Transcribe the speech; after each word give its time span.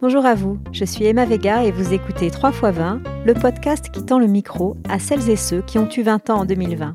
Bonjour 0.00 0.24
à 0.26 0.36
vous, 0.36 0.60
je 0.70 0.84
suis 0.84 1.06
Emma 1.06 1.24
Vega 1.24 1.64
et 1.64 1.72
vous 1.72 1.92
écoutez 1.92 2.30
3 2.30 2.50
x 2.50 2.60
20, 2.62 3.00
le 3.26 3.34
podcast 3.34 3.90
qui 3.90 4.04
tend 4.04 4.20
le 4.20 4.28
micro 4.28 4.76
à 4.88 5.00
celles 5.00 5.28
et 5.28 5.34
ceux 5.34 5.60
qui 5.60 5.76
ont 5.76 5.88
eu 5.90 6.02
20 6.02 6.30
ans 6.30 6.40
en 6.42 6.44
2020. 6.44 6.94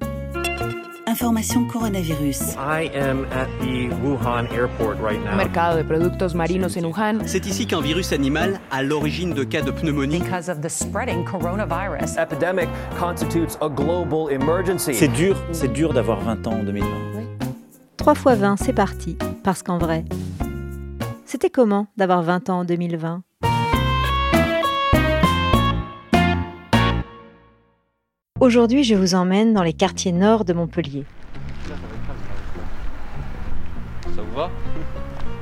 Information 1.06 1.68
coronavirus. 1.68 2.56
I 2.58 2.90
am 2.96 3.26
at 3.34 3.48
the 3.60 3.90
Wuhan 4.02 4.46
airport 4.54 5.02
right 5.02 5.20
now. 5.22 5.36
Mercado 5.36 5.80
de 5.80 5.84
productos 5.84 6.34
marinos 6.34 6.78
en 6.78 6.86
Wuhan. 6.86 7.20
C'est 7.26 7.46
ici 7.46 7.68
qu'un 7.68 7.82
virus 7.82 8.14
animal 8.14 8.62
a 8.72 8.82
l'origine 8.82 9.34
de 9.34 9.44
cas 9.44 9.62
de 9.62 9.72
pneumonie. 9.72 10.20
Because 10.20 10.48
of 10.48 10.62
the 10.62 10.70
spreading 10.70 11.26
coronavirus. 11.26 12.18
Epidemic 12.18 12.70
constitutes 12.98 13.58
a 13.60 13.68
global 13.68 14.32
emergency. 14.32 14.94
C'est 14.94 15.10
dur, 15.10 15.36
c'est 15.52 15.74
dur 15.74 15.92
d'avoir 15.92 16.22
20 16.22 16.48
ans 16.48 16.60
en 16.62 16.64
2020. 16.64 16.88
3 17.98 18.14
x 18.14 18.24
20, 18.40 18.56
c'est 18.56 18.74
parti, 18.74 19.18
parce 19.44 19.62
qu'en 19.62 19.78
vrai, 19.78 20.06
c'était 21.34 21.50
comment 21.50 21.88
d'avoir 21.98 22.22
20 22.22 22.52
ans 22.52 22.60
en 22.60 22.64
2020 22.64 23.24
Aujourd'hui, 28.40 28.84
je 28.84 28.94
vous 28.94 29.16
emmène 29.16 29.52
dans 29.52 29.64
les 29.64 29.74
quartiers 29.74 30.12
nord 30.12 30.46
de 30.46 30.54
Montpellier. 30.54 31.06
Ça 34.16 34.22
vous 34.22 34.36
va? 34.36 34.52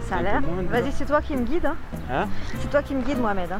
Ça 0.08 0.16
a 0.18 0.22
l'air. 0.22 0.42
Vas-y, 0.70 0.94
c'est 0.94 1.04
toi 1.06 1.22
qui 1.22 1.36
me 1.36 1.42
guide. 1.44 1.66
Hein 1.66 1.76
Hein? 2.10 2.28
C'est 2.62 2.70
toi 2.70 2.82
qui 2.82 2.94
me 2.96 3.02
guide, 3.02 3.20
Mohamed. 3.20 3.52
hein. 3.52 3.60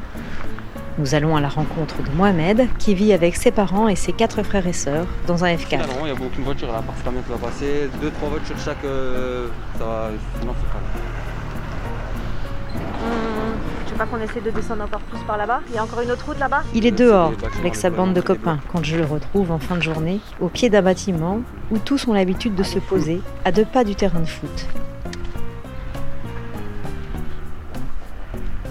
Nous 0.98 1.14
allons 1.14 1.36
à 1.36 1.40
la 1.42 1.48
rencontre 1.50 2.02
de 2.02 2.10
Mohamed, 2.16 2.66
qui 2.78 2.94
vit 2.94 3.12
avec 3.12 3.36
ses 3.36 3.50
parents 3.50 3.88
et 3.88 3.96
ses 3.96 4.12
quatre 4.14 4.42
frères 4.42 4.66
et 4.66 4.72
sœurs 4.72 5.06
dans 5.26 5.44
un 5.44 5.48
Là, 5.48 5.56
F4. 5.56 5.78
non, 5.86 5.94
il 6.00 6.04
n'y 6.04 6.10
a 6.10 6.14
aucune 6.14 6.44
voiture 6.44 6.72
là, 6.72 6.82
parce 6.86 6.98
que 7.02 7.08
qui 7.22 7.30
va 7.30 7.36
passer. 7.38 7.90
Deux, 8.00 8.10
trois 8.10 8.30
voitures 8.30 8.58
chaque. 8.58 8.82
euh, 8.84 9.48
ça 9.78 9.84
va. 9.84 10.10
Sinon, 10.40 10.54
c'est 10.58 10.70
pas. 10.70 10.78
Hum, 10.78 11.31
veux 13.92 13.98
pas 13.98 14.06
qu'on 14.06 14.20
essaie 14.22 14.40
de 14.40 14.50
descendre 14.50 14.84
encore 14.84 15.00
plus 15.00 15.20
par 15.26 15.36
là-bas. 15.36 15.60
Il 15.68 15.74
y 15.74 15.78
a 15.78 15.84
encore 15.84 16.00
une 16.00 16.10
autre 16.10 16.24
route 16.26 16.38
là-bas. 16.38 16.62
Il 16.74 16.86
est 16.86 16.90
dehors 16.92 17.32
avec 17.58 17.74
sa 17.74 17.90
de 17.90 17.96
bande 17.96 18.14
de 18.14 18.20
copains 18.20 18.58
quand 18.72 18.82
je 18.84 18.96
le 18.96 19.04
retrouve 19.04 19.50
en 19.50 19.58
fin 19.58 19.76
de 19.76 19.82
journée 19.82 20.20
au 20.40 20.48
pied 20.48 20.70
d'un 20.70 20.82
bâtiment 20.82 21.40
où 21.70 21.78
tous 21.78 22.08
ont 22.08 22.12
l'habitude 22.12 22.54
de 22.54 22.62
se 22.62 22.78
poser 22.78 23.20
à 23.44 23.52
deux 23.52 23.64
pas 23.64 23.84
du 23.84 23.94
terrain 23.94 24.20
de 24.20 24.26
foot. 24.26 24.66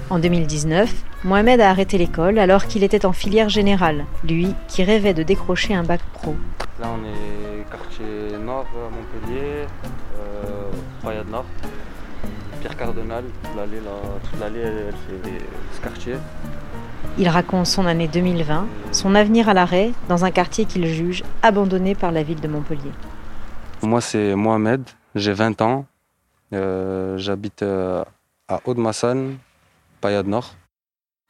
En 0.10 0.20
2019, 0.20 0.92
Mohamed 1.24 1.62
a 1.62 1.70
arrêté 1.70 1.98
l'école 1.98 2.40
alors 2.40 2.66
qu'il 2.66 2.84
était 2.84 3.06
en 3.06 3.14
filière 3.14 3.48
générale, 3.48 4.06
lui 4.24 4.54
qui 4.68 4.84
rêvait 4.84 5.14
de 5.14 5.24
décrocher 5.24 5.74
un 5.74 5.84
bac 5.84 6.02
pro. 6.14 6.36
Là, 6.82 6.88
on 6.90 7.06
est 7.06 7.70
quartier 7.70 8.38
nord 8.44 8.66
à 8.76 8.90
Montpellier, 8.90 9.68
euh, 10.18 11.24
Nord, 11.30 11.46
Pierre. 12.76 12.94
L'allée, 13.56 13.80
là, 13.82 13.92
toute 14.24 14.40
l'allée, 14.40 14.60
elle, 14.60 14.86
elle 14.88 15.22
fait 15.22 15.46
ce 15.74 15.82
quartier. 15.82 16.16
Il 17.18 17.28
raconte 17.28 17.66
son 17.68 17.86
année 17.86 18.08
2020, 18.08 18.68
son 18.92 19.16
avenir 19.16 19.50
à 19.50 19.54
l'arrêt 19.54 19.92
dans 20.08 20.24
un 20.24 20.32
quartier 20.32 20.66
qu'il 20.66 20.86
juge 20.88 21.24
abandonné 21.42 21.94
par 21.96 22.12
la 22.12 22.24
ville 22.24 22.40
de 22.40 22.48
Montpellier. 22.48 22.92
Moi, 23.82 24.00
c'est 24.02 24.36
Mohamed, 24.36 24.84
j'ai 25.16 25.34
20 25.34 25.62
ans. 25.62 25.86
Euh, 26.54 27.18
J'habite 27.18 27.64
euh, 27.64 28.04
à 28.48 28.60
Haute-Massane, 28.66 29.38
Payade 30.02 30.28
Nord. 30.28 30.54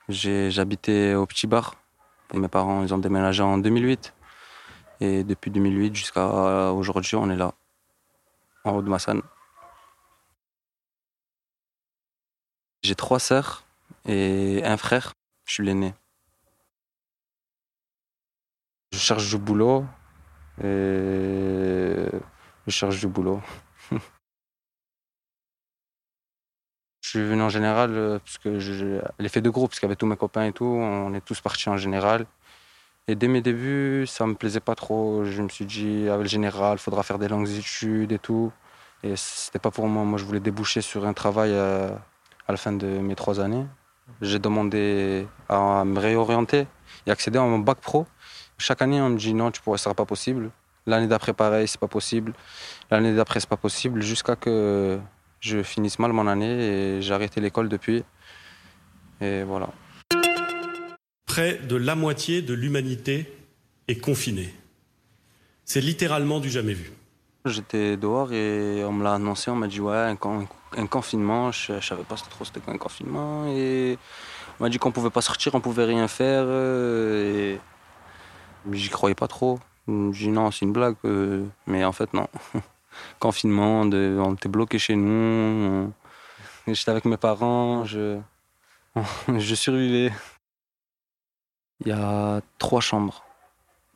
J'ai- 0.09 0.51
J'habitais 0.51 1.13
au 1.15 1.25
Petit 1.25 1.47
Bar. 1.47 1.75
Mes 2.33 2.47
parents, 2.47 2.83
ils 2.83 2.93
ont 2.93 2.97
déménagé 2.97 3.41
en 3.43 3.57
2008. 3.57 4.13
Et 4.99 5.23
depuis 5.23 5.49
2008 5.51 5.95
jusqu'à 5.95 6.71
aujourd'hui, 6.71 7.15
on 7.15 7.29
est 7.29 7.35
là, 7.35 7.53
en 8.63 8.71
Haute-Massane. 8.75 9.21
J'ai 12.83 12.95
trois 12.95 13.19
sœurs 13.19 13.63
et 14.07 14.61
un 14.63 14.77
frère. 14.77 15.13
Je 15.45 15.53
suis 15.53 15.65
l'aîné. 15.65 15.93
Je 18.91 18.97
cherche 18.99 19.29
du 19.29 19.37
boulot 19.37 19.85
et 20.63 22.05
je 22.67 22.71
cherche 22.71 22.99
du 22.99 23.07
boulot. 23.07 23.41
je 27.01 27.09
suis 27.09 27.23
venu 27.23 27.41
en 27.41 27.49
général 27.49 27.91
euh, 27.95 28.19
parce 28.19 28.37
que 28.37 28.59
je- 28.59 29.01
l'effet 29.19 29.41
de 29.41 29.49
groupe, 29.49 29.71
parce 29.71 29.83
avait 29.83 29.95
tous 29.95 30.05
mes 30.05 30.17
copains 30.17 30.45
et 30.45 30.53
tout, 30.53 30.65
on 30.65 31.13
est 31.13 31.21
tous 31.21 31.41
partis 31.41 31.69
en 31.69 31.77
général. 31.77 32.25
Et 33.07 33.15
dès 33.15 33.27
mes 33.27 33.41
débuts, 33.41 34.05
ça 34.07 34.27
me 34.27 34.35
plaisait 34.35 34.59
pas 34.61 34.75
trop. 34.75 35.25
Je 35.25 35.41
me 35.43 35.49
suis 35.49 35.65
dit, 35.65 36.07
avec 36.09 36.23
le 36.23 36.29
général, 36.29 36.77
il 36.77 36.81
faudra 36.81 37.03
faire 37.03 37.19
des 37.19 37.27
longues 37.27 37.49
études 37.49 38.11
et 38.13 38.19
tout. 38.19 38.51
Et 39.03 39.15
c'était 39.17 39.59
pas 39.59 39.71
pour 39.71 39.87
moi. 39.87 40.03
Moi, 40.05 40.19
je 40.19 40.25
voulais 40.25 40.39
déboucher 40.39 40.81
sur 40.81 41.05
un 41.07 41.13
travail 41.13 41.51
euh, 41.53 41.89
à 42.47 42.51
la 42.51 42.57
fin 42.57 42.71
de 42.71 42.87
mes 42.87 43.15
trois 43.15 43.39
années. 43.39 43.65
J'ai 44.21 44.39
demandé 44.39 45.27
à 45.47 45.83
me 45.85 45.99
réorienter 45.99 46.67
et 47.05 47.11
accéder 47.11 47.39
à 47.39 47.43
mon 47.43 47.59
bac 47.59 47.79
pro. 47.79 48.05
Chaque 48.57 48.81
année, 48.81 49.01
on 49.01 49.09
me 49.09 49.17
dit 49.17 49.33
non, 49.33 49.51
tu 49.51 49.61
pourras, 49.61 49.77
ce 49.77 49.85
sera 49.85 49.95
pas 49.95 50.05
possible. 50.05 50.51
L'année 50.85 51.07
d'après, 51.07 51.33
pareil, 51.33 51.67
c'est 51.67 51.79
pas 51.79 51.87
possible. 51.87 52.33
L'année 52.89 53.13
d'après, 53.15 53.39
c'est 53.39 53.49
pas 53.49 53.57
possible, 53.57 54.01
jusqu'à 54.01 54.35
que 54.35 54.99
je 55.39 55.63
finisse 55.63 55.99
mal 55.99 56.13
mon 56.13 56.27
année 56.27 56.97
et 56.97 57.01
j'ai 57.01 57.13
arrêté 57.13 57.41
l'école 57.41 57.69
depuis. 57.69 58.03
Et 59.21 59.43
voilà. 59.43 59.69
Près 61.25 61.57
de 61.57 61.75
la 61.75 61.95
moitié 61.95 62.41
de 62.41 62.53
l'humanité 62.53 63.31
est 63.87 63.99
confinée. 63.99 64.53
C'est 65.65 65.81
littéralement 65.81 66.39
du 66.39 66.49
jamais 66.49 66.73
vu. 66.73 66.91
J'étais 67.45 67.97
dehors 67.97 68.33
et 68.33 68.83
on 68.83 68.91
me 68.91 69.03
l'a 69.03 69.13
annoncé, 69.13 69.49
on 69.49 69.55
m'a 69.55 69.67
dit 69.67 69.79
ouais, 69.79 69.95
un, 69.95 70.15
un 70.77 70.87
confinement, 70.87 71.51
je, 71.51 71.79
je 71.79 71.85
savais 71.85 72.03
pas 72.03 72.15
trop 72.15 72.45
c'était 72.45 72.61
un 72.69 72.77
confinement. 72.77 73.45
Et 73.47 73.97
on 74.59 74.63
m'a 74.63 74.69
dit 74.69 74.77
qu'on 74.79 74.91
pouvait 74.91 75.09
pas 75.09 75.21
sortir, 75.21 75.53
on 75.55 75.61
pouvait 75.61 75.85
rien 75.85 76.07
faire. 76.07 76.43
euh, 76.45 77.55
Et 77.55 77.59
j'y 78.71 78.89
croyais 78.89 79.15
pas 79.15 79.27
trop. 79.27 79.59
Me 79.87 80.11
dis 80.11 80.29
non, 80.29 80.51
c'est 80.51 80.65
une 80.65 80.73
blague. 80.73 80.95
euh, 81.05 81.45
Mais 81.67 81.83
en 81.85 81.91
fait, 81.91 82.13
non. 82.13 82.27
confinement, 83.19 83.81
on 83.81 84.33
était 84.33 84.49
bloqués 84.49 84.79
chez 84.79 84.95
nous. 84.95 85.91
J'étais 86.67 86.91
avec 86.91 87.05
mes 87.05 87.17
parents, 87.17 87.85
je 87.85 89.55
survivais. 89.55 90.11
Il 91.81 91.87
y 91.87 91.91
a 91.91 92.41
trois 92.59 92.81
chambres. 92.81 93.23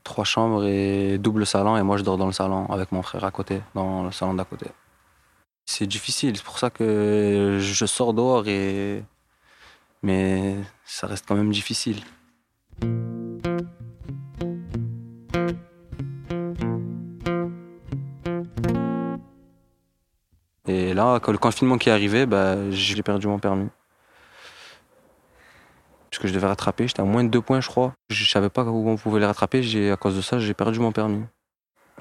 Trois 0.03 0.23
chambres 0.23 0.65
et 0.65 1.17
double 1.17 1.45
salon, 1.45 1.77
et 1.77 1.83
moi 1.83 1.97
je 1.97 2.03
dors 2.03 2.17
dans 2.17 2.27
le 2.27 2.31
salon 2.31 2.67
avec 2.71 2.91
mon 2.91 3.01
frère 3.01 3.23
à 3.23 3.31
côté, 3.31 3.61
dans 3.73 4.03
le 4.03 4.11
salon 4.11 4.33
d'à 4.35 4.45
côté. 4.45 4.67
C'est 5.67 5.87
difficile, 5.87 6.37
c'est 6.37 6.43
pour 6.43 6.59
ça 6.59 6.69
que 6.69 7.57
je 7.59 7.85
sors 7.85 8.13
dehors, 8.13 8.47
et... 8.47 9.03
mais 10.03 10.55
ça 10.85 11.07
reste 11.07 11.25
quand 11.27 11.35
même 11.35 11.51
difficile. 11.51 12.01
Et 20.67 20.93
là, 20.93 21.19
quand 21.19 21.31
le 21.31 21.37
confinement 21.37 21.77
qui 21.77 21.89
est 21.89 21.91
arrivé, 21.91 22.25
bah, 22.25 22.69
j'ai 22.71 23.01
perdu 23.01 23.27
mon 23.27 23.39
permis. 23.39 23.69
Parce 26.09 26.21
que 26.21 26.27
je 26.27 26.33
devais 26.33 26.47
rattraper, 26.47 26.87
j'étais 26.87 27.01
à 27.01 27.05
moins 27.05 27.23
de 27.23 27.29
deux 27.29 27.41
points, 27.41 27.59
je 27.59 27.67
crois. 27.67 27.93
Je 28.09 28.23
savais 28.23 28.49
pas 28.49 28.63
où 28.63 28.87
on 28.87 28.97
pouvait 28.97 29.19
les 29.19 29.25
rattraper, 29.25 29.91
à 29.91 29.97
cause 29.97 30.15
de 30.15 30.21
ça, 30.21 30.39
j'ai 30.39 30.53
perdu 30.53 30.79
mon 30.79 30.91
permis. 30.91 31.25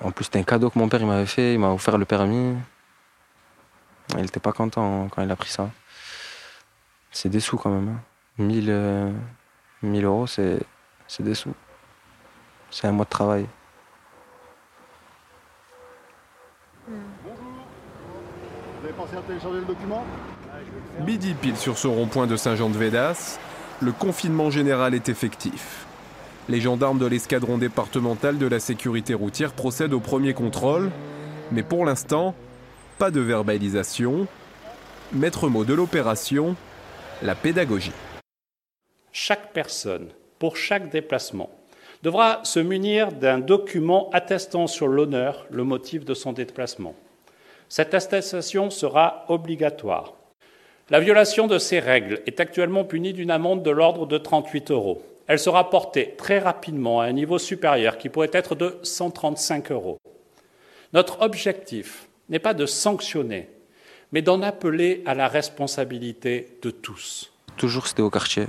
En 0.03 0.13
plus, 0.13 0.27
c'était 0.27 0.39
un 0.39 0.45
cadeau 0.45 0.71
que 0.71 0.79
mon 0.79 0.89
père 0.89 1.05
m'avait 1.07 1.27
fait, 1.27 1.55
il 1.55 1.59
m'a 1.59 1.71
offert 1.71 1.99
le 1.99 2.05
permis. 2.05 2.55
Il 4.11 4.23
n'était 4.23 4.41
pas 4.41 4.53
content 4.53 5.09
quand 5.09 5.23
il 5.23 5.31
a 5.31 5.37
pris 5.37 5.51
ça. 5.51 5.71
C'est 7.11 7.29
des 7.29 7.41
sous 7.41 7.57
quand 7.57 7.71
même. 7.71 7.89
Hein. 7.89 8.01
1000, 8.39 8.67
euh, 8.69 9.13
1000 9.83 10.05
euros, 10.05 10.27
c'est, 10.27 10.61
c'est 11.07 11.23
des 11.23 11.35
sous. 11.35 11.55
C'est 12.71 12.89
un 12.89 12.93
mois 12.93 13.05
de 13.05 13.11
travail. 13.11 13.47
Vous 16.89 16.95
avez 18.85 18.93
pensé 18.93 19.17
à 19.17 19.21
télécharger 19.23 19.61
le 19.61 19.65
document? 19.65 20.05
Midi 21.01 21.35
pile 21.35 21.57
sur 21.57 21.79
ce 21.79 21.87
rond-point 21.87 22.27
de 22.27 22.37
Saint-Jean-de-Védas, 22.37 23.39
le 23.81 23.93
confinement 23.93 24.51
général 24.51 24.95
est 24.95 25.09
effectif. 25.09 25.87
Les 26.49 26.61
gendarmes 26.61 26.99
de 26.99 27.07
l'escadron 27.07 27.59
départemental 27.59 28.39
de 28.39 28.47
la 28.47 28.61
sécurité 28.61 29.15
routière 29.15 29.53
procèdent 29.53 29.95
au 29.95 30.01
premier 30.01 30.35
contrôle, 30.35 30.91
mais 31.53 31.63
pour 31.63 31.85
l'instant, 31.87 32.35
pas 32.99 33.11
de 33.11 33.21
verbalisation. 33.21 34.27
Maître 35.13 35.49
mot 35.49 35.65
de 35.65 35.75
l'opération, 35.75 36.57
la 37.23 37.35
pédagogie. 37.35 37.93
Chaque 39.13 39.53
personne, 39.53 40.09
pour 40.39 40.57
chaque 40.57 40.91
déplacement, 40.91 41.51
devra 42.03 42.41
se 42.45 42.61
munir 42.61 43.13
d'un 43.13 43.39
document 43.39 44.11
attestant 44.13 44.67
sur 44.67 44.89
l'honneur 44.89 45.47
le 45.51 45.65
motif 45.65 46.05
de 46.05 46.15
son 46.15 46.33
déplacement. 46.33 46.95
Cette 47.69 47.95
attestation 47.95 48.71
sera 48.71 49.25
obligatoire. 49.29 50.15
La 50.91 51.01
violation 51.01 51.47
de 51.47 51.59
ces 51.59 51.79
règles 51.79 52.21
est 52.27 52.41
actuellement 52.41 52.85
punie 52.85 53.13
d'une 53.13 53.31
amende 53.31 53.63
de 53.63 53.71
l'ordre 53.71 54.07
de 54.07 54.19
38 54.19 54.71
euros. 54.71 55.03
Elle 55.27 55.39
sera 55.39 55.71
portée 55.71 56.15
très 56.19 56.39
rapidement 56.39 57.01
à 57.01 57.07
un 57.07 57.13
niveau 57.13 57.39
supérieur 57.39 57.97
qui 57.97 58.11
pourrait 58.11 58.31
être 58.33 58.55
de 58.55 58.79
135 58.83 59.71
euros. 59.71 59.97
Notre 60.93 61.23
objectif 61.23 62.07
n'est 62.29 62.39
pas 62.39 62.55
de 62.55 62.67
sanctionner, 62.67 63.51
mais 64.13 64.23
d'en 64.23 64.43
appeler 64.43 65.03
à 65.07 65.15
la 65.15 65.29
responsabilité 65.29 66.59
de 66.63 66.71
tous. 66.71 67.33
Toujours, 67.57 67.87
c'était 67.87 68.03
au 68.03 68.11
quartier. 68.11 68.47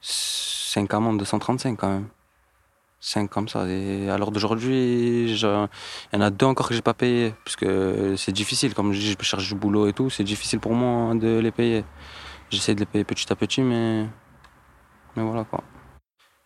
5 0.00 0.92
amendes 0.94 1.18
de 1.18 1.24
135 1.24 1.76
quand 1.76 1.88
même. 1.88 2.08
5 3.00 3.30
comme 3.30 3.48
ça. 3.48 3.66
Et 3.68 4.10
à 4.10 4.18
l'heure 4.18 4.32
d'aujourd'hui, 4.32 5.30
il 5.30 5.36
y 5.36 5.44
en 5.44 6.20
a 6.20 6.30
deux 6.30 6.46
encore 6.46 6.68
que 6.68 6.74
j'ai 6.74 6.82
pas 6.82 6.94
payé. 6.94 7.34
Puisque 7.44 7.66
c'est 8.16 8.32
difficile. 8.32 8.74
Comme 8.74 8.92
je 8.92 8.98
dis, 8.98 9.16
je 9.18 9.24
cherche 9.24 9.48
du 9.48 9.54
boulot 9.54 9.86
et 9.86 9.92
tout. 9.92 10.10
C'est 10.10 10.24
difficile 10.24 10.60
pour 10.60 10.72
moi 10.72 11.14
de 11.14 11.38
les 11.38 11.50
payer. 11.52 11.84
J'essaie 12.50 12.74
de 12.74 12.80
les 12.80 12.86
payer 12.86 13.04
petit 13.04 13.30
à 13.32 13.36
petit, 13.36 13.60
mais. 13.60 14.06
Mais 15.16 15.22
voilà 15.22 15.44
quoi. 15.44 15.62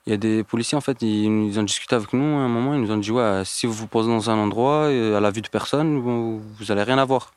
Il 0.07 0.11
y 0.11 0.15
a 0.15 0.17
des 0.17 0.43
policiers, 0.43 0.77
en 0.77 0.81
fait, 0.81 1.01
ils, 1.03 1.59
ont 1.61 1.63
discuté 1.63 1.95
avec 1.95 2.13
nous 2.13 2.39
à 2.39 2.43
un 2.43 2.49
moment. 2.49 2.75
Ils 2.75 2.81
nous 2.81 2.91
ont 2.91 2.97
dit 2.97 3.13
Ouais, 3.13 3.43
si 3.45 3.67
vous 3.67 3.73
vous 3.73 3.87
posez 3.87 4.09
dans 4.09 4.31
un 4.31 4.37
endroit, 4.39 4.87
à 4.87 5.21
la 5.21 5.31
vue 5.31 5.43
de 5.43 5.49
personne, 5.49 5.99
vous, 6.01 6.41
vous 6.41 6.73
allez 6.73 6.83
rien 6.83 6.99
avoir. 6.99 7.33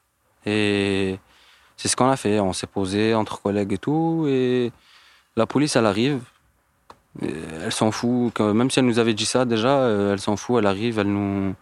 Et 0.46 1.20
c'est 1.78 1.88
ce 1.88 1.96
qu'on 1.96 2.10
a 2.10 2.18
fait. 2.18 2.40
On 2.40 2.54
s'est 2.54 2.68
posé 2.68 3.14
entre 3.14 3.42
collègues 3.42 3.74
et 3.74 3.78
tout. 3.78 4.26
Et 4.28 4.72
la 5.36 5.46
police, 5.46 5.76
elle 5.76 5.86
arrive. 5.86 6.22
Elle 7.22 7.72
s'en 7.72 7.92
fout. 7.92 8.40
Même 8.40 8.72
si 8.72 8.80
elle 8.80 8.86
nous 8.86 9.00
avait 9.00 9.14
dit 9.14 9.26
ça 9.26 9.46
déjà, 9.46 9.88
elle 10.14 10.20
s'en 10.20 10.36
fout. 10.36 10.58
Elle 10.60 10.68
arrive, 10.68 11.00
elle 11.00 11.08
nous. 11.08 11.56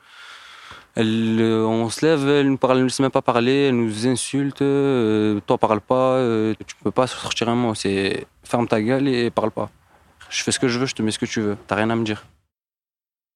Elle, 0.95 1.41
on 1.41 1.89
se 1.89 2.05
lève, 2.05 2.27
elle 2.29 2.51
ne 2.51 2.55
parle, 2.55 2.87
sait 2.91 3.01
même 3.01 3.11
pas 3.11 3.23
parler, 3.23 3.69
elle 3.69 3.75
nous 3.75 4.07
insulte. 4.07 4.61
Euh, 4.61 5.39
toi, 5.47 5.57
parle 5.57 5.81
pas. 5.81 6.13
Euh, 6.17 6.53
tu 6.67 6.75
peux 6.83 6.91
pas 6.91 7.07
sortir 7.07 7.49
un 7.49 7.55
mot. 7.55 7.73
C'est 7.73 8.27
ferme 8.43 8.67
ta 8.67 8.81
gueule 8.81 9.07
et 9.07 9.31
parle 9.31 9.51
pas. 9.51 9.69
Je 10.33 10.41
fais 10.41 10.51
ce 10.51 10.59
que 10.59 10.67
je 10.67 10.79
veux, 10.79 10.87
je 10.87 10.95
te 10.95 11.03
mets 11.03 11.11
ce 11.11 11.19
que 11.19 11.27
tu 11.27 11.41
veux. 11.41 11.55
T'as 11.67 11.75
rien 11.75 11.91
à 11.91 11.95
me 11.95 12.03
dire. 12.03 12.25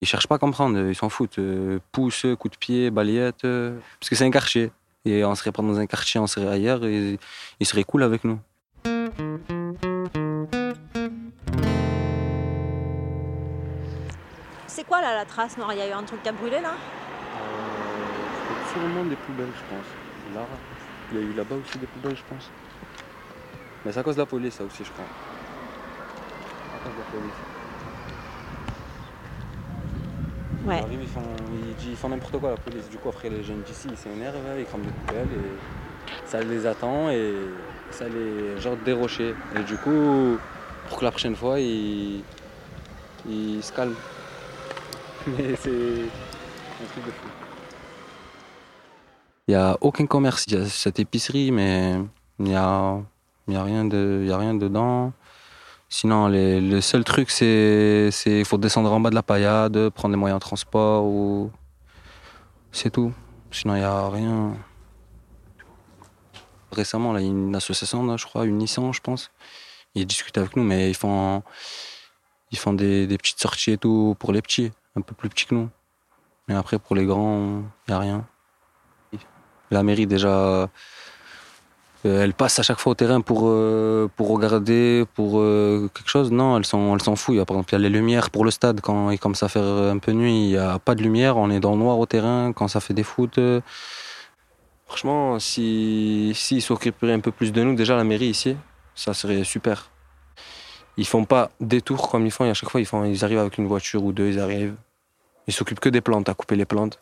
Ils 0.02 0.08
cherchent 0.08 0.28
pas 0.28 0.36
à 0.36 0.40
comprendre, 0.40 0.80
ils 0.80 0.96
s'en 0.96 1.10
foutent. 1.10 1.38
Euh, 1.38 1.78
pouce, 1.92 2.26
coup 2.40 2.50
de 2.50 2.58
pied, 2.58 2.90
balayette. 2.90 3.44
parce 3.44 4.10
que 4.10 4.16
c'est 4.16 4.26
un 4.26 4.32
quartier. 4.32 4.72
Et 5.06 5.24
on 5.24 5.36
serait 5.36 5.52
pas 5.52 5.62
dans 5.62 5.78
un 5.78 5.86
quartier, 5.86 6.20
on 6.20 6.26
serait 6.26 6.48
ailleurs 6.48 6.84
et 6.86 7.20
ils 7.60 7.66
seraient 7.68 7.84
cool 7.84 8.02
avec 8.02 8.24
nous. 8.24 8.40
C'est 14.66 14.84
quoi 14.84 15.02
là 15.02 15.14
la 15.16 15.26
trace 15.26 15.58
noire 15.58 15.74
Il 15.74 15.80
y 15.80 15.82
a 15.82 15.90
eu 15.90 15.92
un 15.92 16.04
truc 16.04 16.24
qui 16.24 16.30
a 16.30 16.32
brûlé 16.32 16.60
là? 16.62 16.72
Euh, 16.72 18.74
Sûrement 18.74 19.04
des 19.06 19.16
poubelles, 19.16 19.52
je 19.56 19.76
pense. 19.76 19.86
Là, 20.36 20.42
il 21.12 21.20
y 21.20 21.22
a 21.22 21.26
eu 21.26 21.34
là-bas 21.34 21.56
aussi 21.56 21.78
des 21.78 21.88
poubelles, 21.88 22.18
je 22.18 22.24
pense. 22.28 22.50
Mais 23.86 23.92
c'est 23.92 24.00
à 24.00 24.04
cause 24.04 24.16
de 24.16 24.22
la 24.22 24.26
police, 24.26 24.56
ça 24.56 24.64
aussi, 24.64 24.84
je 24.84 24.92
crois. 24.92 25.06
À 25.06 25.08
cause 25.08 25.12
de 25.12 25.12
la 25.12 25.16
police. 25.16 25.18
Ouais. 30.66 30.80
Ils 30.80 30.84
arrivent, 30.84 31.00
ils 31.02 31.08
font, 31.08 31.22
ils, 31.80 31.90
ils 31.92 31.96
font 31.96 32.10
n'importe 32.10 32.38
quoi 32.40 32.52
la 32.52 32.58
police. 32.58 32.90
Du 32.90 32.98
coup, 32.98 33.10
après, 33.10 33.30
les 33.30 33.44
jeunes 33.44 33.62
d'ici, 33.62 33.88
ils 33.90 33.98
s'énervent, 33.98 34.36
ils 34.58 34.66
crament 34.66 34.84
des 34.84 34.90
poubelles 34.90 35.28
et 35.32 36.28
ça 36.28 36.42
les 36.42 36.66
attend 36.66 37.10
et 37.10 37.34
ça 37.92 38.10
les 38.10 38.60
genre 38.60 38.76
dérocher. 38.78 39.34
Et 39.56 39.64
du 39.64 39.78
coup, 39.78 40.38
pour 40.90 41.00
que 41.00 41.06
la 41.06 41.12
prochaine 41.12 41.36
fois, 41.36 41.60
ils, 41.60 42.22
ils 43.28 43.64
se 43.64 43.72
calment. 43.72 43.96
Mais 45.28 45.56
c'est 45.56 45.70
un 45.70 46.88
truc 46.92 47.06
de 47.06 47.12
fou. 47.12 47.28
Il 49.48 49.52
n'y 49.52 49.56
a 49.56 49.78
aucun 49.80 50.06
commerce. 50.06 50.46
Il 50.48 50.54
y 50.54 50.62
a 50.62 50.66
cette 50.66 51.00
épicerie, 51.00 51.52
mais 51.52 51.94
il 52.40 52.46
n'y 52.46 52.56
a, 52.56 52.98
y 53.48 53.56
a, 53.56 53.64
rien 53.64 53.86
de, 53.86 54.26
y 54.26 54.32
a 54.32 54.38
rien 54.38 54.54
dedans. 54.54 55.14
Sinon, 55.90 56.28
les, 56.28 56.60
le 56.60 56.82
seul 56.82 57.04
truc, 57.04 57.32
c'est 57.32 58.10
qu'il 58.12 58.46
faut 58.46 58.58
descendre 58.58 58.92
en 58.92 59.00
bas 59.00 59.10
de 59.10 59.16
la 59.16 59.24
paillade, 59.24 59.90
prendre 59.90 60.14
des 60.14 60.20
moyens 60.20 60.40
de 60.40 60.46
transport, 60.46 61.06
ou... 61.06 61.52
c'est 62.72 62.90
tout. 62.90 63.14
Sinon, 63.52 63.76
il 63.76 63.80
n'y 63.80 63.86
a 63.86 64.10
rien. 64.10 64.58
Récemment, 66.72 67.14
là, 67.14 67.22
il 67.22 67.26
y 67.26 67.28
a 67.28 67.32
une 67.32 67.56
association, 67.56 68.18
je 68.18 68.26
crois, 68.26 68.46
une 68.46 68.66
je 68.68 69.00
pense. 69.00 69.32
Ils 69.96 70.06
discutent 70.06 70.38
avec 70.38 70.56
nous, 70.56 70.64
mais 70.64 70.90
ils 70.90 70.96
font, 70.96 71.42
ils 72.52 72.58
font 72.58 72.74
des, 72.74 73.08
des 73.08 73.18
petites 73.18 73.40
sorties 73.40 73.72
et 73.72 73.78
tout 73.78 74.16
pour 74.20 74.34
les 74.34 74.42
petits, 74.42 74.72
un 74.96 75.02
peu 75.02 75.16
plus 75.16 75.30
petits 75.30 75.46
que 75.46 75.56
nous. 75.56 75.70
Mais 76.48 76.56
après, 76.56 76.80
pour 76.80 76.96
les 76.96 77.06
grands, 77.06 77.64
il 77.88 77.92
n'y 77.92 77.94
a 77.94 78.00
rien. 78.00 78.28
La 79.72 79.84
mairie, 79.84 80.08
déjà, 80.08 80.70
euh, 82.06 82.24
elle 82.24 82.34
passe 82.34 82.60
à 82.60 82.64
chaque 82.64 82.80
fois 82.80 82.92
au 82.92 82.96
terrain 82.96 83.22
pour, 83.22 83.42
euh, 83.46 84.10
regarder, 84.20 85.06
pour 85.16 85.40
euh, 85.40 85.90
quelque 85.94 86.10
chose. 86.10 86.32
Non, 86.32 86.58
elle 86.58 86.66
s'en, 86.66 86.94
elle 86.94 87.02
s'en 87.02 87.16
fout. 87.16 87.36
Il 87.36 87.38
y 87.38 87.42
a, 87.42 87.46
par 87.46 87.58
exemple, 87.58 87.72
il 87.72 87.74
y 87.74 87.76
a 87.78 87.80
les 87.80 87.90
lumières 87.90 88.30
pour 88.30 88.46
le 88.46 88.52
stade. 88.52 88.82
Quand 88.82 89.10
il 89.10 89.20
commence 89.20 89.44
à 89.44 89.50
faire 89.50 89.64
un 89.64 89.98
peu 89.98 90.12
nuit, 90.12 90.46
il 90.46 90.48
n'y 90.50 90.58
a 90.58 90.80
pas 90.80 90.96
de 90.96 91.02
lumière. 91.02 91.38
On 91.38 91.50
est 91.50 91.60
dans 91.60 91.72
le 91.72 91.80
noir 91.80 91.98
au 91.98 92.06
terrain 92.06 92.54
quand 92.54 92.68
ça 92.68 92.80
fait 92.80 92.94
des 92.94 93.04
foot. 93.04 93.40
Franchement, 94.88 95.40
si, 95.40 96.32
si 96.36 96.62
s'occuperaient 96.62 97.14
un 97.14 97.20
peu 97.20 97.32
plus 97.32 97.52
de 97.52 97.62
nous, 97.64 97.76
déjà 97.76 97.98
la 97.98 98.04
mairie 98.04 98.28
ici, 98.28 98.56
ça 98.96 99.14
serait 99.14 99.44
super. 99.44 99.90
Ils 100.96 101.06
font 101.06 101.26
pas 101.26 101.52
des 101.60 101.82
tours 101.82 102.10
comme 102.10 102.26
ils 102.26 102.32
font. 102.32 102.50
À 102.50 102.54
chaque 102.54 102.70
fois, 102.70 102.80
ils, 102.80 102.88
ils 103.08 103.26
arrivent 103.26 103.40
avec 103.40 103.58
une 103.58 103.68
voiture 103.68 104.04
ou 104.04 104.14
deux, 104.14 104.30
ils 104.30 104.40
arrivent. 104.40 104.76
Ils 105.48 105.54
s'occupent 105.54 105.80
que 105.80 105.90
des 105.90 106.02
plantes, 106.02 106.30
à 106.30 106.34
couper 106.34 106.56
les 106.56 106.66
plantes. 106.66 107.00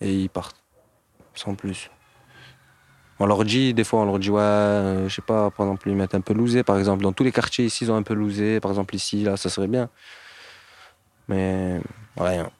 Et 0.00 0.12
ils 0.12 0.28
partent. 0.28 0.62
Sans 1.34 1.54
plus. 1.54 1.90
On 3.18 3.26
leur 3.26 3.44
dit, 3.44 3.72
des 3.72 3.84
fois, 3.84 4.00
on 4.00 4.04
leur 4.04 4.18
dit, 4.18 4.30
ouais, 4.30 4.40
euh, 4.40 5.08
je 5.08 5.14
sais 5.14 5.22
pas, 5.22 5.50
par 5.50 5.66
exemple, 5.66 5.88
ils 5.88 5.96
mettent 5.96 6.14
un 6.14 6.20
peu 6.20 6.34
lousé, 6.34 6.62
par 6.62 6.78
exemple. 6.78 7.02
Dans 7.02 7.12
tous 7.12 7.24
les 7.24 7.32
quartiers 7.32 7.64
ici, 7.64 7.84
ils 7.84 7.90
ont 7.90 7.96
un 7.96 8.02
peu 8.02 8.14
lousé. 8.14 8.60
Par 8.60 8.70
exemple, 8.70 8.94
ici, 8.94 9.22
là, 9.22 9.36
ça 9.36 9.48
serait 9.48 9.68
bien. 9.68 9.88
Mais 11.28 11.80
rien. 12.16 12.50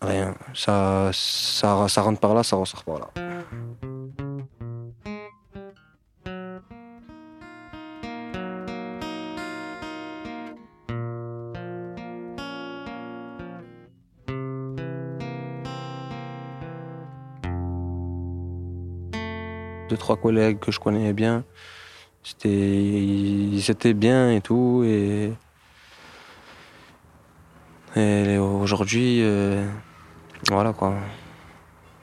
Rien. 0.00 0.34
Ça, 0.54 1.10
ça, 1.12 1.88
ça 1.88 2.02
rentre 2.02 2.20
par 2.20 2.34
là, 2.34 2.42
ça 2.42 2.56
ressort 2.56 2.84
par 2.84 2.98
là. 3.00 3.95
Deux 19.88 19.96
trois 19.96 20.16
collègues 20.16 20.58
que 20.58 20.72
je 20.72 20.80
connais 20.80 21.12
bien. 21.12 21.44
Ils 22.44 23.70
étaient 23.70 23.94
bien 23.94 24.32
et 24.32 24.40
tout 24.40 24.82
et, 24.84 25.32
aujourd'hui 28.38 29.22
euh, 29.22 29.64
voilà 30.48 30.72
quoi. 30.72 30.94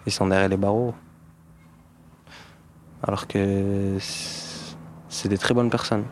Ils 0.06 0.12
sont 0.12 0.28
derrière 0.28 0.50
les 0.50 0.58
barreaux. 0.58 0.96
Alors 3.06 3.28
que 3.28 3.98
c'est 4.00 5.30
des 5.30 5.38
très 5.38 5.54
bonnes 5.54 5.70
personnes. 5.70 6.06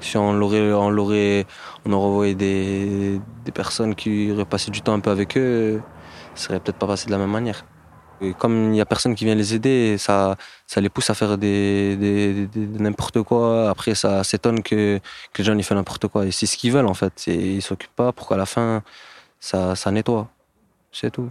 Si 0.00 0.16
on 0.16 0.32
l'aurait 0.32 0.72
on 0.72 0.90
l'aurait 0.90 1.46
on 1.84 1.92
aurait 1.92 2.06
envoyé 2.06 2.34
des, 2.34 3.20
des 3.44 3.52
personnes 3.52 3.94
qui 3.94 4.30
auraient 4.32 4.44
passé 4.44 4.70
du 4.70 4.80
temps 4.82 4.94
un 4.94 5.00
peu 5.00 5.10
avec 5.10 5.36
eux 5.36 5.80
ça 6.34 6.48
serait 6.48 6.60
peut-être 6.60 6.78
pas 6.78 6.86
passé 6.86 7.06
de 7.06 7.12
la 7.12 7.18
même 7.18 7.30
manière 7.30 7.64
comme 8.32 8.54
il 8.66 8.70
n'y 8.70 8.80
a 8.80 8.86
personne 8.86 9.14
qui 9.14 9.24
vient 9.24 9.34
les 9.34 9.54
aider, 9.54 9.96
ça, 9.98 10.36
ça 10.66 10.80
les 10.80 10.88
pousse 10.88 11.10
à 11.10 11.14
faire 11.14 11.36
des, 11.38 11.96
des 11.96 12.48
n'importe 12.56 13.22
quoi. 13.22 13.70
Après, 13.70 13.94
ça 13.94 14.24
s'étonne 14.24 14.62
que, 14.62 15.00
que 15.32 15.42
les 15.42 15.44
gens 15.44 15.56
ils 15.56 15.64
font 15.64 15.74
n'importe 15.74 16.08
quoi. 16.08 16.26
Et 16.26 16.30
c'est 16.30 16.46
ce 16.46 16.56
qu'ils 16.56 16.72
veulent 16.72 16.86
en 16.86 16.94
fait. 16.94 17.12
Et 17.28 17.56
ils 17.56 17.62
s'occupent 17.62 17.96
pas 17.96 18.12
pour 18.12 18.28
qu'à 18.28 18.36
la 18.36 18.46
fin, 18.46 18.82
ça, 19.40 19.76
ça 19.76 19.90
nettoie. 19.90 20.28
C'est 20.92 21.10
tout. 21.10 21.28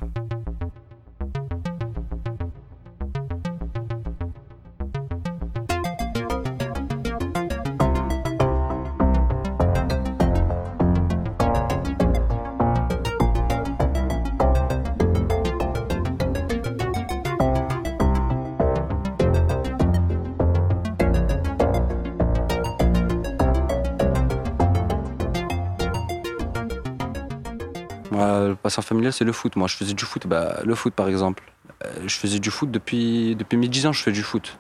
Le 28.48 28.56
passant 28.56 28.82
familial, 28.82 29.14
c'est 29.14 29.26
le 29.26 29.32
foot. 29.32 29.56
Moi, 29.56 29.68
je 29.68 29.76
faisais 29.76 29.94
du 29.94 30.06
foot. 30.06 30.28
Bah, 30.28 30.60
le 30.64 30.76
foot, 30.76 30.94
par 30.94 31.08
exemple. 31.08 31.44
Euh, 31.86 31.90
je 32.06 32.16
faisais 32.16 32.40
du 32.40 32.52
foot 32.52 32.72
depuis, 32.72 33.36
depuis 33.36 33.58
mes 33.58 33.68
10 33.68 33.88
ans, 33.88 33.94
je 33.94 34.02
fais 34.02 34.12
du 34.12 34.24
foot. 34.24 34.58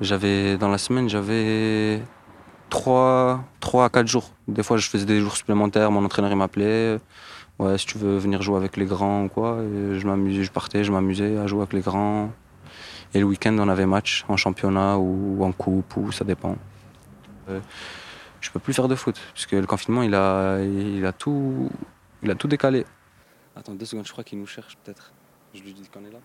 J'avais, 0.00 0.56
dans 0.56 0.68
la 0.68 0.78
semaine, 0.78 1.08
j'avais 1.08 2.02
3, 2.70 3.44
3 3.60 3.84
à 3.84 3.88
4 3.88 4.06
jours. 4.06 4.30
Des 4.48 4.62
fois, 4.62 4.76
je 4.76 4.88
faisais 4.88 5.06
des 5.06 5.20
jours 5.20 5.36
supplémentaires. 5.36 5.90
Mon 5.90 6.04
entraîneur, 6.04 6.30
il 6.30 6.36
m'appelait. 6.36 6.98
Ouais, 7.58 7.76
si 7.76 7.86
tu 7.86 7.98
veux 7.98 8.16
venir 8.16 8.40
jouer 8.40 8.56
avec 8.56 8.76
les 8.76 8.86
grands 8.86 9.24
ou 9.24 9.28
quoi. 9.28 9.58
Et 9.62 9.98
je 9.98 10.06
m'amusais, 10.06 10.44
je 10.44 10.50
partais, 10.50 10.82
je 10.82 10.92
m'amusais 10.92 11.36
à 11.36 11.46
jouer 11.46 11.60
avec 11.60 11.74
les 11.74 11.82
grands. 11.82 12.30
Et 13.12 13.18
le 13.18 13.26
week-end, 13.26 13.56
on 13.58 13.68
avait 13.68 13.86
match 13.86 14.24
en 14.28 14.36
championnat 14.36 14.96
ou 14.98 15.44
en 15.44 15.52
coupe, 15.52 15.96
ou 15.96 16.12
ça 16.12 16.24
dépend. 16.24 16.56
Euh, 17.48 17.60
je 18.40 18.50
peux 18.50 18.60
plus 18.60 18.72
faire 18.72 18.88
de 18.88 18.94
foot, 18.94 19.20
parce 19.34 19.46
que 19.46 19.56
le 19.56 19.66
confinement, 19.66 20.02
il 20.02 20.14
a, 20.14 20.60
il 20.60 21.04
a, 21.04 21.12
tout, 21.12 21.68
il 22.22 22.30
a 22.30 22.34
tout 22.34 22.48
décalé. 22.48 22.84
Attends 23.56 23.74
deux 23.74 23.84
secondes, 23.86 24.06
je 24.06 24.12
crois 24.12 24.24
qu'il 24.24 24.38
nous 24.38 24.46
cherche 24.46 24.76
peut-être. 24.78 25.12
Je 25.54 25.60
lui 25.62 25.72
dis 25.72 25.88
qu'on 25.88 26.04
est 26.04 26.10
là. 26.10 26.20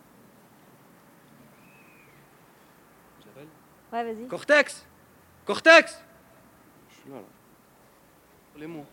Ouais, 3.94 4.04
vas-y. 4.04 4.28
Cortex 4.28 4.86
Cortex 5.46 6.04
Je 6.90 6.96
suis 6.96 7.10
là, 7.10 7.16
là. 7.18 7.22
Les 8.58 8.68
mots. 8.68 8.86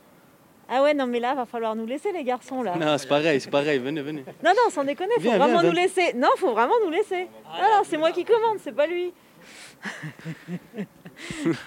Ah 0.68 0.82
ouais, 0.82 0.94
non, 0.94 1.06
mais 1.06 1.20
là, 1.20 1.34
va 1.34 1.44
falloir 1.44 1.74
nous 1.74 1.86
laisser, 1.86 2.12
les 2.12 2.24
garçons, 2.24 2.62
là. 2.62 2.76
Non, 2.76 2.96
c'est 2.96 3.08
pareil, 3.08 3.40
c'est 3.40 3.50
pareil, 3.50 3.78
venez, 3.78 4.00
venez. 4.00 4.24
Non, 4.44 4.52
non, 4.56 4.70
sans 4.70 4.84
déconner, 4.84 5.12
faut 5.16 5.20
Viens, 5.20 5.38
vraiment 5.38 5.60
viens, 5.60 5.68
nous 5.68 5.74
viens. 5.74 5.82
laisser. 5.82 6.12
Non, 6.14 6.28
faut 6.36 6.52
vraiment 6.52 6.74
nous 6.84 6.90
laisser. 6.90 7.28
Alors, 7.52 7.84
c'est 7.84 7.98
moi 7.98 8.12
qui 8.12 8.24
commande, 8.24 8.58
c'est 8.60 8.72
pas 8.72 8.86
lui. 8.86 9.12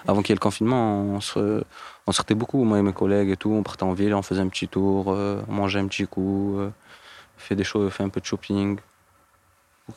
Avant 0.06 0.22
qu'il 0.22 0.30
y 0.30 0.32
ait 0.32 0.36
le 0.36 0.40
confinement, 0.40 1.02
on, 1.02 1.20
se, 1.20 1.62
on 2.06 2.12
sortait 2.12 2.34
beaucoup, 2.34 2.62
moi 2.64 2.78
et 2.78 2.82
mes 2.82 2.92
collègues 2.92 3.30
et 3.30 3.36
tout. 3.36 3.50
On 3.50 3.62
partait 3.62 3.82
en 3.82 3.92
ville, 3.92 4.14
on 4.14 4.22
faisait 4.22 4.40
un 4.40 4.48
petit 4.48 4.68
tour, 4.68 5.12
euh, 5.12 5.42
on 5.48 5.52
mangeait 5.52 5.80
un 5.80 5.88
petit 5.88 6.06
coup, 6.06 6.58
euh, 6.58 6.70
fait, 7.36 7.56
des 7.56 7.64
choses, 7.64 7.92
fait 7.92 8.04
un 8.04 8.08
peu 8.08 8.20
de 8.20 8.26
shopping. 8.26 8.78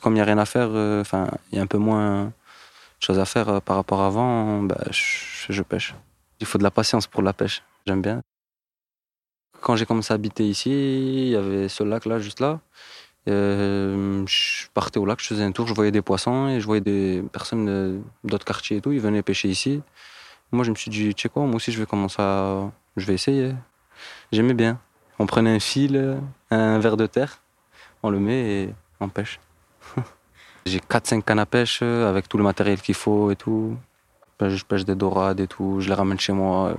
Comme 0.00 0.14
il 0.14 0.16
n'y 0.16 0.20
a 0.20 0.24
rien 0.24 0.38
à 0.38 0.46
faire, 0.46 0.68
euh, 0.70 1.00
enfin, 1.00 1.28
il 1.50 1.56
y 1.56 1.58
a 1.60 1.62
un 1.62 1.66
peu 1.66 1.78
moins 1.78 2.26
de 2.26 3.04
choses 3.04 3.18
à 3.18 3.24
faire 3.24 3.48
euh, 3.48 3.60
par 3.60 3.76
rapport 3.76 4.00
à 4.00 4.06
avant, 4.06 4.62
bah, 4.62 4.80
je, 4.90 5.62
pêche. 5.62 5.94
Il 6.40 6.46
faut 6.46 6.58
de 6.58 6.62
la 6.62 6.70
patience 6.70 7.06
pour 7.06 7.22
la 7.22 7.32
pêche, 7.32 7.62
j'aime 7.86 8.02
bien. 8.02 8.20
Quand 9.60 9.76
j'ai 9.76 9.86
commencé 9.86 10.12
à 10.12 10.14
habiter 10.14 10.48
ici, 10.48 10.70
il 10.70 11.28
y 11.28 11.36
avait 11.36 11.68
ce 11.68 11.84
lac-là, 11.84 12.18
juste 12.18 12.40
là. 12.40 12.60
Je 13.26 14.66
partais 14.74 14.98
au 14.98 15.06
lac, 15.06 15.20
je 15.20 15.26
faisais 15.26 15.44
un 15.44 15.52
tour, 15.52 15.66
je 15.66 15.74
voyais 15.74 15.92
des 15.92 16.02
poissons 16.02 16.48
et 16.48 16.60
je 16.60 16.66
voyais 16.66 16.80
des 16.80 17.22
personnes 17.30 18.02
d'autres 18.24 18.46
quartiers 18.46 18.78
et 18.78 18.80
tout, 18.80 18.90
ils 18.92 19.00
venaient 19.00 19.22
pêcher 19.22 19.48
ici. 19.48 19.82
Moi, 20.52 20.64
je 20.64 20.70
me 20.70 20.74
suis 20.76 20.90
dit, 20.90 21.14
tu 21.14 21.22
sais 21.22 21.28
quoi, 21.28 21.44
moi 21.44 21.56
aussi, 21.56 21.70
je 21.72 21.78
vais 21.78 21.86
commencer 21.86 22.20
à. 22.20 22.70
Je 22.96 23.06
vais 23.06 23.14
essayer. 23.14 23.54
J'aimais 24.32 24.54
bien. 24.54 24.78
On 25.18 25.26
prenait 25.26 25.54
un 25.54 25.60
fil, 25.60 26.18
un 26.50 26.78
verre 26.78 26.96
de 26.96 27.06
terre, 27.06 27.40
on 28.02 28.10
le 28.10 28.18
met 28.18 28.62
et 28.64 28.74
on 29.00 29.08
pêche. 29.08 29.38
J'ai 30.66 30.78
4-5 30.80 31.22
cannes 31.22 31.38
à 31.38 31.46
pêche 31.46 31.82
avec 31.82 32.28
tout 32.28 32.38
le 32.38 32.44
matériel 32.44 32.80
qu'il 32.80 32.94
faut 32.94 33.30
et 33.30 33.36
tout. 33.36 33.76
Je 34.40 34.64
pêche- 34.64 34.84
des 34.86 34.94
dorades 34.94 35.40
et 35.40 35.46
tout, 35.46 35.80
je 35.80 35.88
les 35.88 35.94
ramène 35.94 36.18
chez 36.18 36.32
moi. 36.32 36.74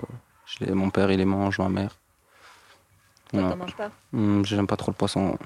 Je 0.45 0.65
les... 0.65 0.71
Mon 0.73 0.89
père, 0.89 1.11
il 1.11 1.17
les 1.19 1.25
mange, 1.25 1.59
ma 1.59 1.69
mère. 1.69 1.95
Toi, 3.31 3.41
t'en 3.49 3.55
manges 3.55 3.75
pas? 3.75 3.91
Hum, 4.13 4.43
J'aime 4.43 4.65
pas 4.67 4.75
trop 4.77 4.89
le 4.91 4.95
poisson. 4.95 5.37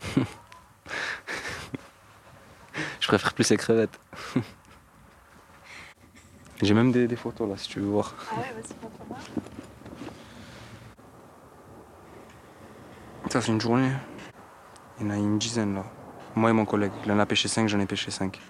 Je 3.00 3.06
préfère 3.08 3.32
plus 3.32 3.50
les 3.50 3.56
crevettes. 3.56 3.98
J'ai 6.60 6.74
même 6.74 6.90
des, 6.90 7.06
des 7.06 7.16
photos 7.16 7.48
là 7.48 7.56
si 7.56 7.68
tu 7.68 7.80
veux 7.80 7.86
voir. 7.86 8.14
Ah 8.30 8.34
ouais, 8.36 8.42
vas-y, 8.54 8.74
montre-moi. 8.82 9.16
Ça 13.30 13.40
c'est 13.40 13.52
une 13.52 13.60
journée. 13.60 13.92
Il 14.98 15.06
y 15.06 15.08
en 15.08 15.12
a 15.12 15.16
une 15.16 15.38
dizaine 15.38 15.74
là. 15.74 15.84
Moi 16.34 16.50
et 16.50 16.52
mon 16.52 16.64
collègue. 16.64 16.92
Il 17.04 17.12
en 17.12 17.18
a 17.18 17.26
pêché 17.26 17.46
5, 17.46 17.68
j'en 17.68 17.78
ai 17.78 17.86
pêché 17.86 18.10
5. 18.10 18.40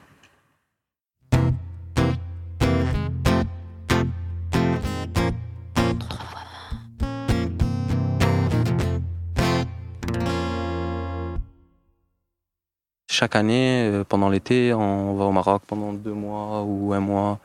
Chaque 13.10 13.34
année, 13.34 13.90
euh, 13.92 14.04
pendant 14.04 14.28
l'été, 14.28 14.72
on 14.72 15.16
va 15.16 15.24
au 15.24 15.32
Maroc 15.32 15.62
pendant 15.66 15.92
deux 15.92 16.12
mois 16.12 16.62
ou 16.62 16.92
un 16.92 17.00
mois, 17.00 17.40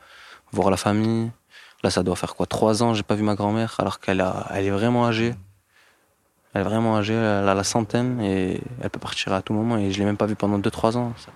voir 0.54 0.70
la 0.70 0.76
famille. 0.76 1.30
Là, 1.82 1.90
ça 1.90 2.02
doit 2.02 2.16
faire 2.16 2.34
quoi 2.34 2.46
Trois 2.46 2.82
ans, 2.82 2.94
j'ai 2.94 3.02
pas 3.02 3.14
vu 3.14 3.22
ma 3.22 3.34
grand-mère, 3.34 3.74
alors 3.78 4.00
qu'elle 4.00 4.20
a, 4.22 4.46
elle 4.52 4.64
est 4.66 4.70
vraiment 4.70 5.06
âgée. 5.06 5.34
Elle 6.54 6.60
est 6.62 6.64
vraiment 6.64 6.96
âgée, 6.96 7.14
elle 7.14 7.48
a 7.48 7.54
la 7.54 7.64
centaine 7.64 8.20
et 8.20 8.60
elle 8.80 8.90
peut 8.90 9.00
partir 9.00 9.32
à 9.32 9.42
tout 9.42 9.52
moment. 9.52 9.76
Et 9.76 9.90
je 9.90 9.98
l'ai 9.98 10.04
même 10.04 10.16
pas 10.16 10.26
vue 10.26 10.36
pendant 10.36 10.58
2-3 10.58 10.96
ans. 10.96 11.12
Ça- 11.18 11.32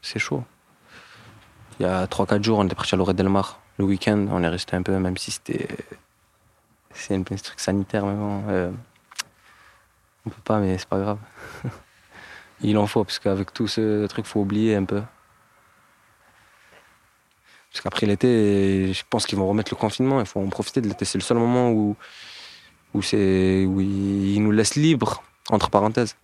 C'est 0.00 0.18
chaud. 0.18 0.42
Il 1.78 1.84
y 1.84 1.88
a 1.88 2.06
3-4 2.06 2.42
jours, 2.42 2.58
on 2.58 2.64
était 2.66 2.74
parti 2.74 2.94
à 2.94 2.98
Lorette 2.98 3.16
Del 3.16 3.28
Mar. 3.28 3.60
Le 3.78 3.84
week-end, 3.84 4.26
on 4.30 4.42
est 4.42 4.48
resté 4.48 4.76
un 4.76 4.82
peu, 4.82 4.96
même 4.98 5.16
si 5.16 5.30
c'était. 5.30 5.68
C'est 6.94 7.14
un 7.14 7.22
truc 7.22 7.58
sanitaire, 7.58 8.04
mais 8.04 8.14
bon. 8.14 8.42
euh, 8.48 8.70
On 10.26 10.30
peut 10.30 10.42
pas, 10.44 10.58
mais 10.58 10.76
c'est 10.78 10.88
pas 10.88 10.98
grave. 11.00 11.18
Il 12.60 12.76
en 12.78 12.86
faut, 12.86 13.02
parce 13.04 13.18
qu'avec 13.18 13.52
tout 13.52 13.66
ce 13.66 14.06
truc, 14.06 14.26
faut 14.26 14.40
oublier 14.40 14.76
un 14.76 14.84
peu. 14.84 15.02
Parce 17.72 17.80
qu'après 17.82 18.06
l'été, 18.06 18.92
je 18.92 19.02
pense 19.08 19.26
qu'ils 19.26 19.38
vont 19.38 19.48
remettre 19.48 19.72
le 19.72 19.78
confinement. 19.78 20.20
Il 20.20 20.26
faut 20.26 20.40
en 20.40 20.48
profiter 20.48 20.80
de 20.82 20.88
l'été. 20.88 21.04
C'est 21.06 21.16
le 21.18 21.22
seul 21.22 21.38
moment 21.38 21.70
où, 21.70 21.96
où, 22.94 22.98
où 22.98 23.80
ils 23.80 24.42
nous 24.42 24.52
laissent 24.52 24.74
libres, 24.76 25.22
entre 25.48 25.70
parenthèses. 25.70 26.14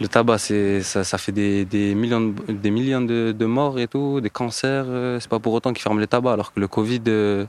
Le 0.00 0.08
tabac, 0.08 0.38
ça, 0.38 1.18
fait 1.18 1.32
des, 1.32 1.66
des 1.66 1.94
millions, 1.94 2.22
de, 2.22 2.52
des 2.52 2.70
millions 2.70 3.02
de, 3.02 3.32
de 3.36 3.46
morts 3.46 3.78
et 3.78 3.86
tout, 3.86 4.20
des 4.22 4.30
cancers. 4.30 4.86
euh, 4.88 5.20
C'est 5.20 5.28
pas 5.28 5.38
pour 5.38 5.52
autant 5.52 5.72
qu'ils 5.74 5.82
ferment 5.82 6.00
les 6.00 6.06
tabacs, 6.06 6.32
alors 6.32 6.52
que 6.54 6.60
le 6.60 6.68
Covid, 6.68 7.02
euh, 7.08 7.44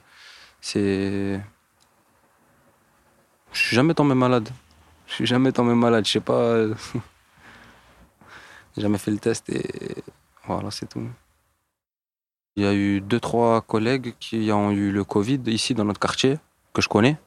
c'est. 0.60 1.40
Je 3.54 3.60
suis 3.62 3.76
jamais 3.76 3.94
tombé 3.94 4.16
malade. 4.16 4.50
Je 5.08 5.14
suis 5.14 5.26
jamais 5.26 5.54
tombé 5.54 5.74
malade. 5.74 6.06
Je 6.06 6.12
sais 6.12 6.20
pas. 6.20 6.66
J'ai 8.76 8.82
jamais 8.82 8.98
fait 8.98 9.12
le 9.12 9.20
test 9.20 9.50
et 9.50 10.04
voilà, 10.46 10.72
c'est 10.72 10.90
tout. 10.90 11.08
Il 12.56 12.64
y 12.64 12.68
a 12.68 12.74
eu 12.74 13.02
deux, 13.02 13.20
trois 13.20 13.62
collègues 13.62 14.14
qui 14.20 14.52
ont 14.52 14.70
eu 14.70 14.92
le 14.92 15.04
Covid 15.04 15.42
ici 15.48 15.74
dans 15.74 15.86
notre 15.86 16.00
quartier, 16.00 16.38
que 16.72 16.84
je 16.84 16.88
connais. 16.88 17.18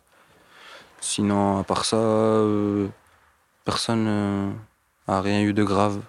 Sinon, 1.01 1.59
à 1.59 1.65
part 1.65 1.85
ça, 1.85 1.97
euh, 1.97 2.87
personne 3.65 4.07
euh, 4.07 4.51
a 5.09 5.21
rien 5.21 5.43
eu 5.43 5.53
de 5.53 5.65
grave. 5.65 6.01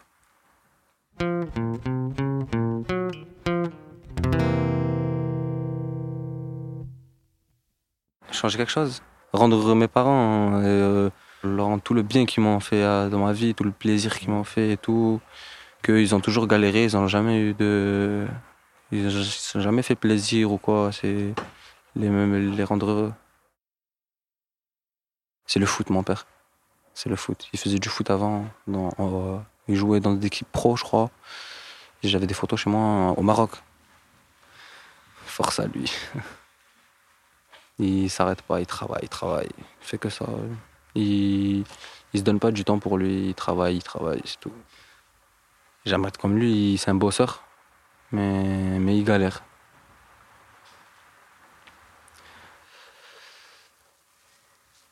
Changer 8.31 8.57
quelque 8.59 8.71
chose? 8.71 9.01
Rendre 9.33 9.73
mes 9.73 9.87
parents, 9.87 10.61
euh, 10.63 11.09
leur 11.43 11.65
rendre 11.65 11.81
tout 11.81 11.95
le 11.95 12.03
bien 12.03 12.27
qu'ils 12.27 12.43
m'ont 12.43 12.59
fait 12.59 12.83
euh, 12.83 13.09
dans 13.09 13.25
ma 13.25 13.33
vie, 13.33 13.55
tout 13.55 13.63
le 13.63 13.71
plaisir 13.71 14.17
qu'ils 14.19 14.29
m'ont 14.29 14.43
fait 14.43 14.73
et 14.73 14.77
tout. 14.77 15.19
Qu'ils 15.83 16.13
ont 16.13 16.19
toujours 16.19 16.45
galéré, 16.45 16.83
ils 16.85 16.93
n'ont 16.93 17.07
jamais 17.07 17.39
eu 17.39 17.53
de. 17.55 18.27
Ils 18.91 19.03
n'ont 19.03 19.61
jamais 19.61 19.81
fait 19.81 19.95
plaisir 19.95 20.51
ou 20.51 20.57
quoi. 20.57 20.91
C'est 20.91 21.33
les, 21.95 22.09
les 22.51 22.63
rendre 22.63 22.89
heureux. 22.89 23.13
C'est 25.45 25.59
le 25.59 25.65
foot, 25.65 25.89
mon 25.89 26.03
père. 26.03 26.27
C'est 26.93 27.09
le 27.09 27.15
foot. 27.15 27.47
Il 27.53 27.59
faisait 27.59 27.79
du 27.79 27.89
foot 27.89 28.09
avant. 28.09 28.45
Il 29.67 29.75
jouait 29.75 29.99
dans 29.99 30.13
des 30.13 30.27
équipes 30.27 30.51
pro, 30.51 30.75
je 30.75 30.83
crois. 30.83 31.09
J'avais 32.03 32.27
des 32.27 32.33
photos 32.33 32.59
chez 32.59 32.69
moi 32.69 33.13
au 33.17 33.21
Maroc. 33.21 33.51
Force 35.25 35.59
à 35.59 35.67
lui. 35.67 35.91
Il 37.79 38.09
s'arrête 38.09 38.41
pas, 38.41 38.59
il 38.59 38.65
travaille, 38.65 39.03
il 39.03 39.09
travaille. 39.09 39.49
Il 39.59 39.85
fait 39.85 39.99
que 39.99 40.09
ça. 40.09 40.25
Il, 40.95 41.63
il 42.13 42.19
se 42.19 42.23
donne 42.23 42.39
pas 42.39 42.49
du 42.49 42.63
temps 42.65 42.79
pour 42.79 42.97
lui. 42.97 43.27
Il 43.27 43.35
travaille, 43.35 43.75
il 43.75 43.83
travaille, 43.83 44.21
c'est 44.25 44.39
tout. 44.39 44.51
J'aimerais 45.85 46.09
être 46.09 46.17
comme 46.17 46.37
lui, 46.37 46.77
c'est 46.79 46.89
un 46.89 46.95
bosseur. 46.95 47.46
Mais, 48.11 48.79
mais 48.79 48.97
il 48.97 49.03
galère. 49.03 49.43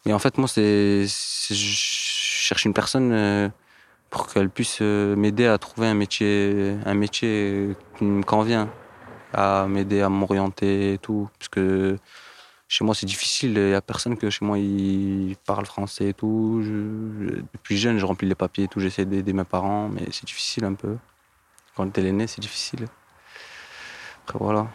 Et 0.06 0.14
en 0.14 0.20
fait, 0.20 0.38
moi, 0.38 0.48
c'est, 0.48 1.06
je 1.08 1.54
cherche 1.56 2.66
une 2.66 2.74
personne 2.74 3.12
euh, 3.12 3.50
pour 4.10 4.28
qu'elle 4.28 4.50
puisse 4.50 4.80
euh, 4.82 5.16
m'aider 5.16 5.48
à 5.48 5.58
trouver 5.58 5.88
un 5.88 5.96
métier, 5.96 6.78
un 6.86 6.94
métier 6.94 7.76
qui 7.98 8.04
me 8.04 8.24
convient, 8.24 8.70
à 9.34 9.68
m'aider 9.68 10.02
à 10.02 10.10
m'orienter 10.10 10.94
et 10.94 10.98
tout. 11.00 11.30
Parce 11.40 11.50
que 11.50 11.98
chez 12.68 12.86
moi, 12.86 12.94
c'est 12.96 13.08
difficile. 13.08 13.58
Il 13.58 13.68
n'y 13.70 13.74
a 13.74 13.82
personne 13.82 14.18
que 14.18 14.30
chez 14.30 14.46
moi, 14.46 14.60
il 14.60 15.36
parle 15.46 15.66
français 15.66 16.10
et 16.10 16.14
tout. 16.14 16.62
Depuis 17.54 17.78
jeune, 17.78 17.98
je 17.98 18.06
remplis 18.06 18.28
les 18.28 18.36
papiers 18.36 18.66
et 18.66 18.68
tout. 18.68 18.80
J'essaie 18.80 19.06
d'aider 19.06 19.34
mes 19.34 19.44
parents, 19.44 19.90
mais 19.90 20.04
c'est 20.12 20.26
difficile 20.26 20.66
un 20.66 20.76
peu. 20.76 20.98
Quand 21.76 21.90
t'es 21.90 22.02
l'aîné, 22.02 22.28
c'est 22.28 22.42
difficile. 22.42 22.86
Après, 24.26 24.40
voilà. 24.40 24.68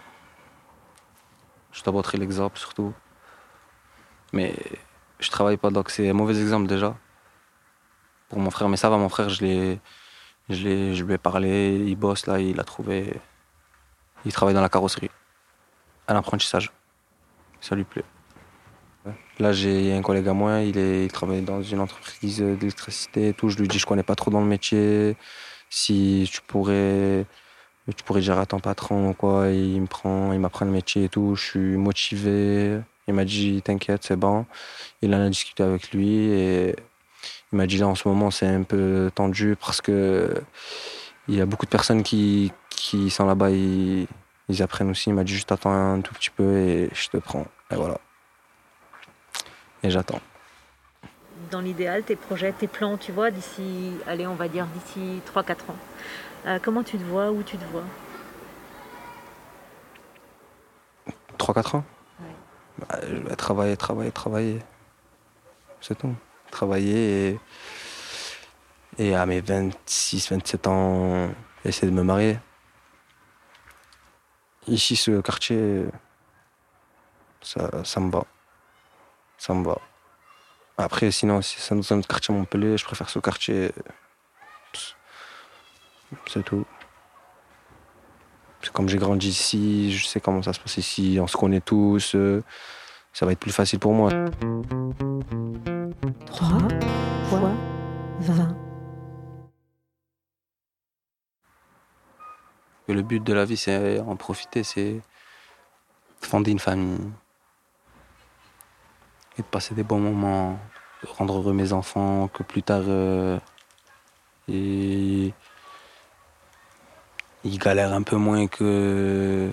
Je 1.72 1.82
montrer 1.90 2.18
l'exemple 2.18 2.56
surtout. 2.56 2.92
Mais 4.32 4.54
je 5.18 5.28
travaille 5.28 5.56
pas, 5.56 5.70
donc 5.70 5.90
c'est 5.90 6.08
un 6.08 6.12
mauvais 6.12 6.40
exemple 6.40 6.68
déjà. 6.68 6.96
Pour 8.28 8.38
mon 8.38 8.50
frère, 8.50 8.68
mais 8.68 8.76
ça 8.76 8.88
va, 8.88 8.96
mon 8.96 9.08
frère, 9.08 9.28
je 9.28 9.42
l'ai, 9.44 9.80
lui 11.04 11.14
ai 11.14 11.18
parlé, 11.18 11.76
il 11.84 11.96
bosse 11.96 12.26
là, 12.26 12.38
il 12.38 12.60
a 12.60 12.64
trouvé, 12.64 13.20
il 14.24 14.32
travaille 14.32 14.54
dans 14.54 14.60
la 14.60 14.68
carrosserie, 14.68 15.10
à 16.06 16.14
l'apprentissage. 16.14 16.70
Ça 17.60 17.74
lui 17.74 17.82
plaît. 17.84 18.04
Là, 19.40 19.52
j'ai 19.52 19.92
un 19.94 20.02
collègue 20.02 20.28
à 20.28 20.32
moi, 20.32 20.60
il 20.60 21.10
travaille 21.10 21.42
dans 21.42 21.60
une 21.60 21.80
entreprise 21.80 22.40
d'électricité 22.40 23.30
et 23.30 23.34
tout. 23.34 23.48
Je 23.48 23.58
lui 23.58 23.66
dis, 23.66 23.80
je 23.80 23.86
connais 23.86 24.04
pas 24.04 24.14
trop 24.14 24.30
dans 24.30 24.40
le 24.40 24.46
métier. 24.46 25.16
Si 25.70 26.28
tu 26.30 26.40
pourrais, 26.42 27.26
tu 27.96 28.04
pourrais 28.04 28.20
dire 28.20 28.38
à 28.38 28.46
ton 28.46 28.60
patron 28.60 29.10
ou 29.10 29.14
quoi, 29.14 29.48
il 29.48 29.80
me 29.80 29.86
prend, 29.86 30.32
il 30.32 30.40
m'apprend 30.40 30.64
le 30.64 30.72
métier 30.72 31.04
et 31.04 31.08
tout. 31.08 31.34
Je 31.36 31.42
suis 31.42 31.76
motivé. 31.76 32.80
Il 33.08 33.14
m'a 33.14 33.24
dit, 33.24 33.60
t'inquiète, 33.62 34.04
c'est 34.04 34.16
bon. 34.16 34.46
Il 35.02 35.14
en 35.14 35.20
a 35.20 35.28
discuté 35.28 35.62
avec 35.62 35.92
lui 35.92 36.30
et 36.32 36.76
il 37.52 37.56
m'a 37.56 37.66
dit 37.66 37.78
là 37.78 37.88
en 37.88 37.94
ce 37.94 38.06
moment 38.06 38.30
c'est 38.30 38.46
un 38.46 38.62
peu 38.62 39.10
tendu 39.14 39.56
parce 39.60 39.80
que 39.80 40.42
Il 41.28 41.34
y 41.34 41.40
a 41.40 41.46
beaucoup 41.46 41.66
de 41.66 41.70
personnes 41.70 42.02
qui, 42.02 42.52
qui 42.70 43.10
sont 43.10 43.26
là-bas, 43.26 43.50
ils, 43.50 44.08
apprennent 44.60 44.90
aussi. 44.90 45.10
Il 45.10 45.14
m'a 45.14 45.24
dit 45.24 45.32
juste 45.32 45.52
attends 45.52 45.72
un 45.72 46.00
tout 46.00 46.14
petit 46.14 46.30
peu 46.30 46.56
et 46.58 46.90
je 46.92 47.08
te 47.08 47.18
prends. 47.18 47.46
Et 47.70 47.76
voilà. 47.76 47.98
Et 49.82 49.90
j'attends. 49.90 50.20
Dans 51.50 51.60
l'idéal, 51.60 52.02
tes 52.02 52.16
projets, 52.16 52.52
tes 52.52 52.66
plans, 52.66 52.96
tu 52.96 53.12
vois, 53.12 53.30
d'ici, 53.30 53.92
allez, 54.06 54.26
on 54.26 54.34
va 54.34 54.48
dire 54.48 54.66
d'ici 54.66 55.20
3-4 55.34 55.52
ans. 55.52 55.76
Euh, 56.46 56.58
comment 56.62 56.82
tu 56.82 56.96
te 56.98 57.04
vois 57.04 57.30
Où 57.30 57.42
tu 57.42 57.56
te 57.56 57.64
vois? 57.66 57.84
3-4 61.38 61.76
ans? 61.76 61.84
Bah, 62.78 62.98
Je 63.08 63.16
vais 63.16 63.36
travailler, 63.36 63.76
travailler, 63.76 64.10
travailler. 64.12 64.58
C'est 65.80 65.96
tout. 65.98 66.14
Travailler 66.50 67.30
et, 68.98 69.06
et 69.06 69.14
à 69.14 69.24
mes 69.26 69.40
26, 69.40 70.30
27 70.30 70.66
ans, 70.66 71.30
essayer 71.64 71.90
de 71.90 71.96
me 71.96 72.02
marier. 72.02 72.38
Ici, 74.66 74.96
ce 74.96 75.20
quartier, 75.20 75.84
ça, 77.40 77.84
ça 77.84 78.00
me 78.00 78.10
va. 78.10 78.24
Ça 79.38 79.54
me 79.54 79.64
va. 79.64 79.78
Après, 80.76 81.10
sinon, 81.10 81.40
si 81.42 81.60
c'est 81.60 81.74
dans 81.74 81.92
un 81.92 81.98
autre 81.98 82.08
quartier 82.08 82.34
à 82.34 82.38
Montpellier, 82.38 82.76
je 82.76 82.84
préfère 82.84 83.08
ce 83.10 83.18
quartier. 83.18 83.72
C'est 86.26 86.44
tout. 86.44 86.64
Comme 88.72 88.88
j'ai 88.88 88.98
grandi 88.98 89.28
ici, 89.28 89.92
je 89.92 90.06
sais 90.06 90.20
comment 90.20 90.42
ça 90.42 90.52
se 90.52 90.60
passe 90.60 90.76
ici, 90.76 91.18
on 91.20 91.26
se 91.26 91.36
connaît 91.36 91.60
tous, 91.60 92.14
euh, 92.14 92.42
ça 93.12 93.24
va 93.24 93.32
être 93.32 93.38
plus 93.38 93.52
facile 93.52 93.78
pour 93.78 93.94
moi. 93.94 94.10
3 96.26 96.48
fois 97.28 97.52
20. 98.20 98.56
Et 102.88 102.92
le 102.92 103.02
but 103.02 103.22
de 103.22 103.32
la 103.32 103.44
vie, 103.44 103.56
c'est 103.56 104.00
en 104.00 104.16
profiter, 104.16 104.62
c'est 104.62 105.00
fonder 106.20 106.50
une 106.50 106.58
famille 106.58 106.98
et 109.38 109.42
de 109.42 109.46
passer 109.46 109.74
des 109.74 109.82
bons 109.82 110.00
moments, 110.00 110.58
de 111.02 111.08
rendre 111.08 111.38
heureux 111.38 111.52
mes 111.52 111.72
enfants, 111.72 112.28
que 112.28 112.42
plus 112.42 112.62
tard 112.62 112.82
euh, 112.86 113.38
ils, 114.48 115.32
ils 117.44 117.58
galèrent 117.58 117.92
un 117.92 118.02
peu 118.02 118.16
moins 118.16 118.46
que 118.46 119.50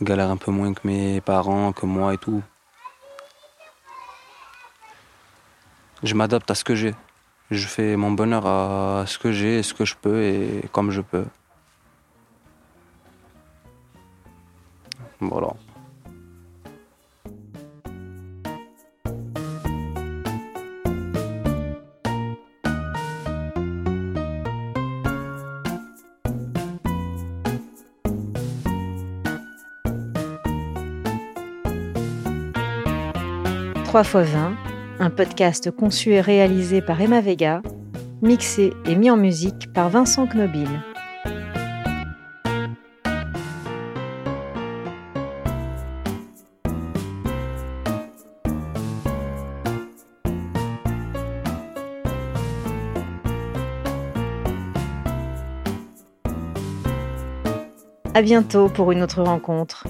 ils 0.00 0.20
un 0.20 0.36
peu 0.36 0.50
moins 0.50 0.74
que 0.74 0.80
mes 0.84 1.20
parents, 1.20 1.72
que 1.72 1.86
moi 1.86 2.14
et 2.14 2.18
tout. 2.18 2.42
Je 6.02 6.14
m'adapte 6.14 6.50
à 6.50 6.54
ce 6.54 6.64
que 6.64 6.74
j'ai. 6.74 6.94
Je 7.50 7.66
fais 7.66 7.96
mon 7.96 8.10
bonheur 8.10 8.46
à 8.46 9.04
ce 9.06 9.18
que 9.18 9.32
j'ai, 9.32 9.62
ce 9.62 9.72
que 9.72 9.84
je 9.84 9.94
peux 9.94 10.22
et 10.22 10.68
comme 10.72 10.90
je 10.90 11.00
peux. 11.00 11.24
Voilà. 15.20 15.54
Trois 33.94 34.02
fois 34.02 34.24
20, 34.24 34.56
un 34.98 35.10
podcast 35.10 35.70
conçu 35.70 36.14
et 36.14 36.20
réalisé 36.20 36.82
par 36.82 37.00
Emma 37.00 37.20
Vega, 37.20 37.62
mixé 38.22 38.72
et 38.86 38.96
mis 38.96 39.08
en 39.08 39.16
musique 39.16 39.72
par 39.72 39.88
Vincent 39.88 40.26
Knobil. 40.26 40.68
À 58.12 58.22
bientôt 58.22 58.68
pour 58.68 58.90
une 58.90 59.04
autre 59.04 59.22
rencontre. 59.22 59.86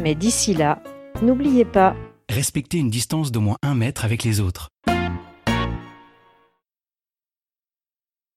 Mais 0.00 0.14
d'ici 0.14 0.54
là, 0.54 0.78
n'oubliez 1.20 1.66
pas, 1.66 1.94
Respectez 2.34 2.78
une 2.78 2.90
distance 2.90 3.30
d'au 3.30 3.40
moins 3.40 3.58
un 3.62 3.76
mètre 3.76 4.04
avec 4.04 4.24
les 4.24 4.40
autres. 4.40 4.68